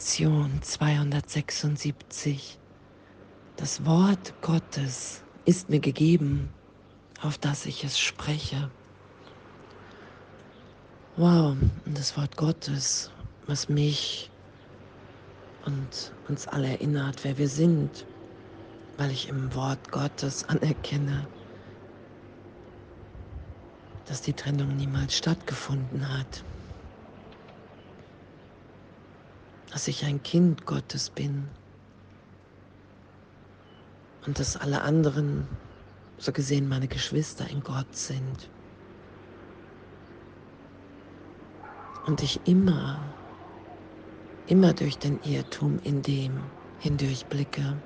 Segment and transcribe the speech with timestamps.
[0.00, 2.56] Lektion 276.
[3.56, 6.48] Das Wort Gottes ist mir gegeben,
[7.20, 8.70] auf das ich es spreche.
[11.18, 13.10] Wow, das Wort Gottes,
[13.46, 14.30] was mich
[15.66, 18.06] und uns alle erinnert, wer wir sind,
[18.96, 21.28] weil ich im Wort Gottes anerkenne,
[24.06, 26.42] dass die Trennung niemals stattgefunden hat.
[29.70, 31.48] Dass ich ein Kind Gottes bin
[34.26, 35.46] und dass alle anderen,
[36.18, 38.50] so gesehen meine Geschwister in Gott sind.
[42.06, 42.98] Und ich immer,
[44.46, 46.40] immer durch den Irrtum in dem
[46.80, 47.80] hindurch blicke,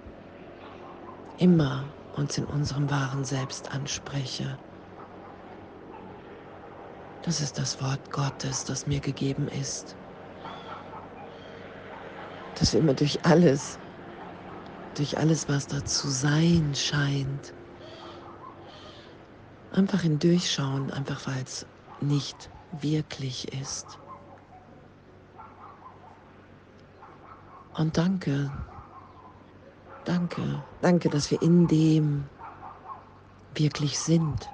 [1.38, 1.84] immer
[2.16, 4.56] uns in unserem wahren Selbst anspreche.
[7.22, 9.96] Das ist das Wort Gottes, das mir gegeben ist.
[12.58, 13.78] Dass wir immer durch alles,
[14.96, 17.52] durch alles, was da zu sein scheint,
[19.72, 21.66] einfach hindurchschauen, einfach weil es
[22.00, 23.98] nicht wirklich ist.
[27.76, 28.50] Und danke,
[30.04, 32.24] danke, danke, dass wir in dem
[33.54, 34.48] wirklich sind.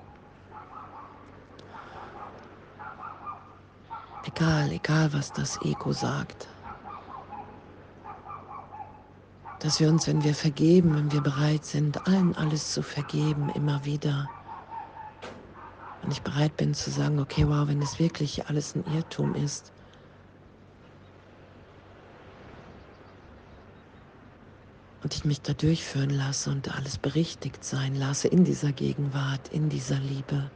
[4.25, 6.49] Egal, egal, was das Ego sagt.
[9.61, 13.85] Dass wir uns, wenn wir vergeben, wenn wir bereit sind, allen alles zu vergeben, immer
[13.85, 14.29] wieder,
[16.03, 19.71] und ich bereit bin zu sagen, okay, wow, wenn es wirklich alles ein Irrtum ist,
[25.03, 29.69] und ich mich da durchführen lasse und alles berichtigt sein lasse in dieser Gegenwart, in
[29.69, 30.51] dieser Liebe,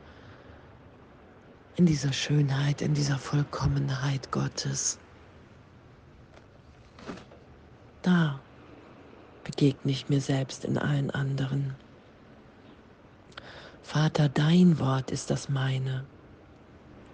[1.77, 4.98] in dieser Schönheit, in dieser Vollkommenheit Gottes.
[8.02, 8.38] Da
[9.56, 11.74] begegne ich mir selbst in allen anderen.
[13.82, 16.04] Vater, dein Wort ist das meine.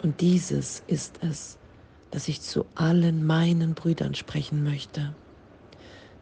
[0.02, 1.58] Und dieses ist es,
[2.10, 5.14] das ich zu allen meinen Brüdern sprechen möchte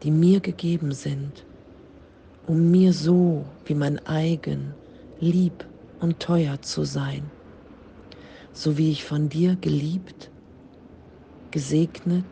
[0.03, 1.45] die mir gegeben sind,
[2.47, 4.75] um mir so wie mein eigen
[5.21, 5.65] lieb
[6.01, 7.31] und teuer zu sein,
[8.53, 10.31] so wie ich von dir geliebt,
[11.51, 12.25] gesegnet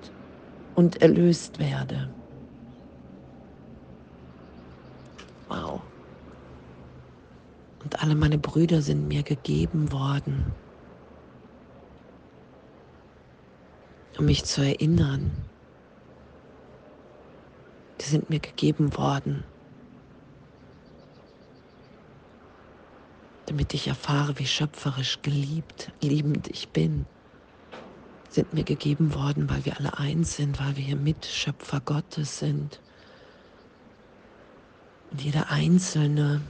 [0.75, 2.09] und erlöst werde.
[5.49, 5.81] Wow.
[7.99, 10.53] Alle meine Brüder sind mir gegeben worden,
[14.19, 15.31] um mich zu erinnern,
[18.01, 19.45] die sind mir gegeben worden,
[23.47, 27.07] damit ich erfahre, wie schöpferisch geliebt, liebend ich bin,
[28.29, 32.83] sind mir gegeben worden, weil wir alle eins sind, weil wir hier Mitschöpfer Gottes sind.
[35.11, 36.43] Und jeder Einzelne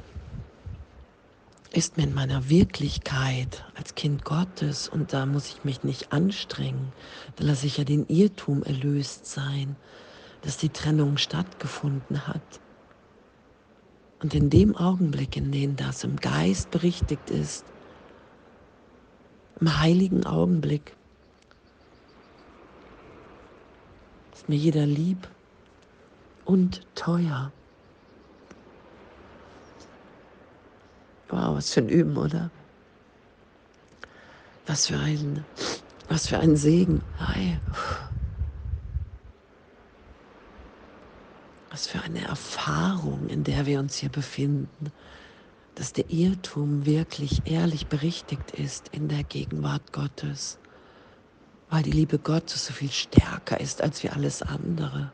[1.72, 6.92] ist mir in meiner Wirklichkeit als Kind Gottes und da muss ich mich nicht anstrengen.
[7.36, 9.76] Da lasse ich ja den Irrtum erlöst sein,
[10.42, 12.60] dass die Trennung stattgefunden hat.
[14.22, 17.64] Und in dem Augenblick, in dem das im Geist berichtigt ist,
[19.60, 20.94] im heiligen Augenblick,
[24.34, 25.28] ist mir jeder lieb
[26.44, 27.52] und teuer.
[31.36, 32.50] Wow, was für ein Üben, oder?
[34.66, 35.44] Was für ein,
[36.08, 37.02] was für ein Segen.
[37.18, 37.58] Hi.
[41.70, 44.90] Was für eine Erfahrung, in der wir uns hier befinden,
[45.74, 50.58] dass der Irrtum wirklich ehrlich berichtigt ist in der Gegenwart Gottes,
[51.68, 55.12] weil die Liebe Gottes so viel stärker ist als wie alles andere,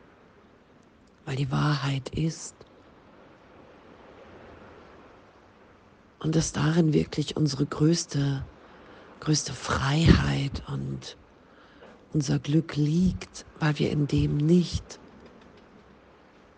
[1.25, 2.55] weil die Wahrheit ist.
[6.23, 8.45] Und dass darin wirklich unsere größte,
[9.19, 11.17] größte Freiheit und
[12.13, 14.99] unser Glück liegt, weil wir in dem nicht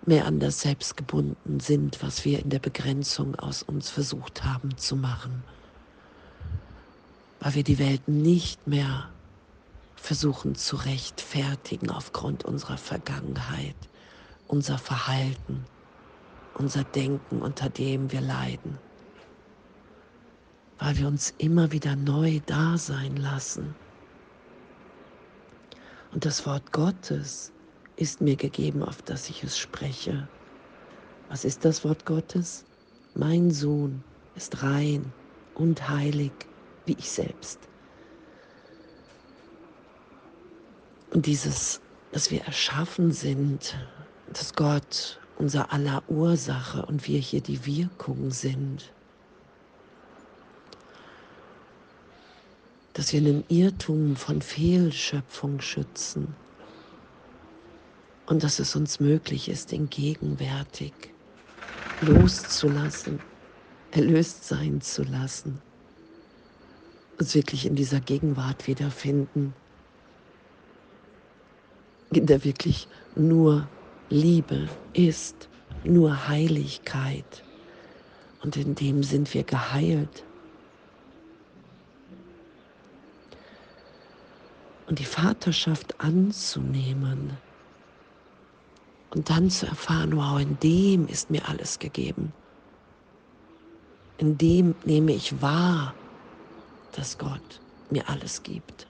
[0.05, 4.77] mehr an das Selbst gebunden sind, was wir in der Begrenzung aus uns versucht haben
[4.77, 5.43] zu machen.
[7.39, 9.09] Weil wir die Welt nicht mehr
[9.95, 13.75] versuchen zu rechtfertigen aufgrund unserer Vergangenheit,
[14.47, 15.65] unser Verhalten,
[16.53, 18.84] unser Denken, unter dem wir leiden.
[20.79, 23.75] Weil wir uns immer wieder neu da sein lassen.
[26.11, 27.51] Und das Wort Gottes
[27.95, 30.27] ist mir gegeben, auf das ich es spreche.
[31.29, 32.65] Was ist das Wort Gottes?
[33.15, 34.03] Mein Sohn
[34.35, 35.11] ist rein
[35.55, 36.31] und heilig
[36.85, 37.59] wie ich selbst.
[41.11, 41.81] Und dieses
[42.15, 43.75] dass wir erschaffen sind,
[44.31, 48.93] dass Gott unser aller Ursache und wir hier die Wirkung sind.
[52.95, 56.33] Dass wir einen Irrtum von Fehlschöpfung schützen
[58.25, 60.93] und dass es uns möglich ist, den gegenwärtig
[61.99, 63.19] loszulassen,
[63.91, 65.61] erlöst sein zu lassen,
[67.19, 69.53] uns wirklich in dieser Gegenwart wiederfinden,
[72.13, 73.69] in der wirklich nur
[74.09, 75.49] Liebe ist,
[75.83, 77.43] nur Heiligkeit
[78.41, 80.24] und in dem sind wir geheilt.
[84.95, 87.31] Und die Vaterschaft anzunehmen,
[89.13, 92.31] und dann zu erfahren, wow, in dem ist mir alles gegeben.
[94.19, 95.93] In dem nehme ich wahr,
[96.93, 97.59] dass Gott
[97.89, 98.87] mir alles gibt.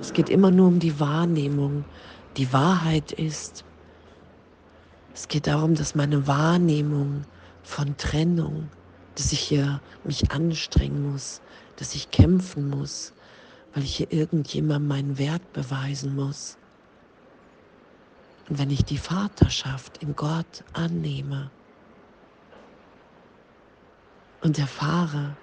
[0.00, 1.84] Es geht immer nur um die Wahrnehmung.
[2.36, 3.64] Die Wahrheit ist,
[5.14, 7.22] es geht darum, dass meine Wahrnehmung
[7.62, 8.68] von Trennung,
[9.14, 11.40] dass ich hier mich anstrengen muss,
[11.76, 13.12] dass ich kämpfen muss,
[13.76, 16.56] weil ich hier irgendjemandem meinen Wert beweisen muss,
[18.48, 21.50] und wenn ich die Vaterschaft in Gott annehme
[24.40, 25.36] und erfahre,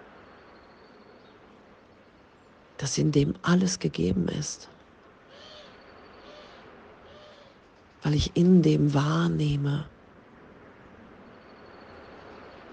[2.77, 4.67] dass in dem alles gegeben ist,
[8.01, 9.85] weil ich in dem wahrnehme,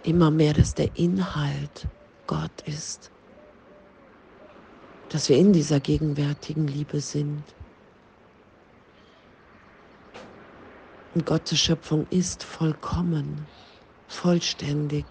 [0.04, 1.86] immer mehr, dass der Inhalt
[2.26, 3.10] Gott ist,
[5.10, 7.42] dass wir in dieser gegenwärtigen Liebe sind.
[11.14, 13.44] Und Gottes Schöpfung ist vollkommen,
[14.06, 15.04] vollständig.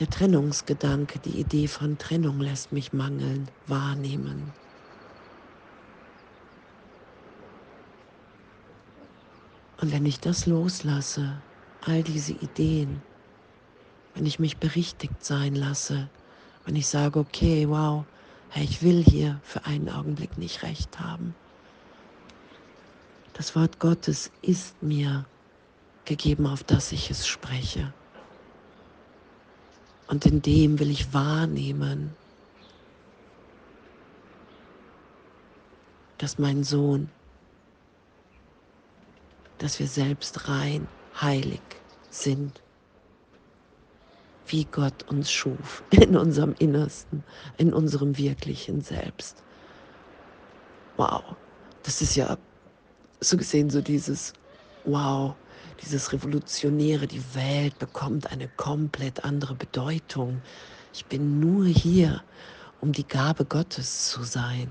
[0.00, 4.52] Der Trennungsgedanke, die Idee von Trennung lässt mich mangeln, wahrnehmen.
[9.80, 11.40] Und wenn ich das loslasse,
[11.82, 13.00] all diese Ideen,
[14.14, 16.08] wenn ich mich berichtigt sein lasse,
[16.64, 18.04] wenn ich sage, okay, wow,
[18.50, 21.34] hey, ich will hier für einen Augenblick nicht recht haben,
[23.34, 25.24] das Wort Gottes ist mir
[26.04, 27.92] gegeben, auf das ich es spreche.
[30.06, 32.14] Und in dem will ich wahrnehmen,
[36.18, 37.10] dass mein Sohn,
[39.58, 40.86] dass wir selbst rein,
[41.20, 41.62] heilig
[42.10, 42.61] sind,
[44.52, 47.24] wie Gott uns schuf, in unserem Innersten,
[47.56, 49.42] in unserem wirklichen Selbst.
[50.96, 51.22] Wow,
[51.82, 52.36] das ist ja
[53.20, 54.34] so gesehen so dieses,
[54.84, 55.34] wow,
[55.80, 60.42] dieses Revolutionäre, die Welt bekommt eine komplett andere Bedeutung.
[60.92, 62.22] Ich bin nur hier,
[62.80, 64.70] um die Gabe Gottes zu sein.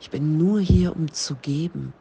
[0.00, 1.94] Ich bin nur hier, um zu geben.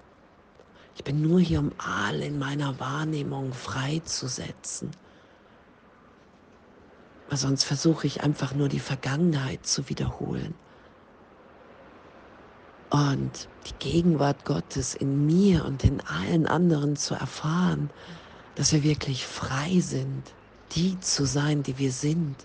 [0.95, 4.91] Ich bin nur hier, um alle in meiner Wahrnehmung freizusetzen.
[7.31, 10.53] Weil sonst versuche ich einfach nur die Vergangenheit zu wiederholen
[12.89, 17.89] und die Gegenwart Gottes in mir und in allen anderen zu erfahren,
[18.55, 20.35] dass wir wirklich frei sind,
[20.73, 22.35] die zu sein, die wir sind.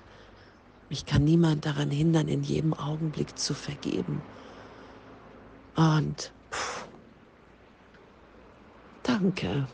[0.89, 4.23] Mich kann niemand daran hindern, in jedem Augenblick zu vergeben.
[5.75, 6.87] Und pff,
[9.03, 9.67] danke.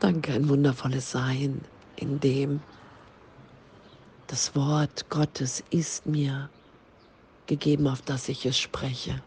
[0.00, 1.64] Danke, ein wundervolles Sein,
[2.02, 2.60] in dem
[4.26, 6.50] das Wort Gottes ist mir
[7.46, 9.22] gegeben, auf das ich es spreche.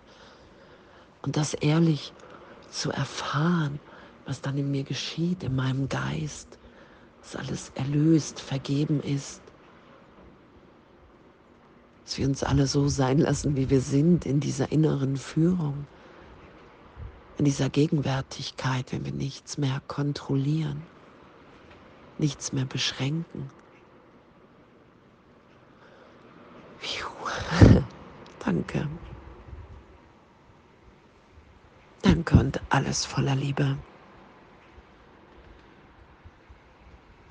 [1.22, 2.12] Und das ehrlich
[2.70, 3.80] zu erfahren,
[4.26, 6.58] was dann in mir geschieht, in meinem Geist,
[7.22, 9.42] dass alles erlöst, vergeben ist.
[12.04, 15.86] Dass wir uns alle so sein lassen, wie wir sind, in dieser inneren Führung,
[17.38, 20.82] in dieser Gegenwärtigkeit, wenn wir nichts mehr kontrollieren,
[22.18, 23.50] nichts mehr beschränken.
[28.40, 28.88] Danke.
[32.02, 33.78] Danke und alles voller Liebe.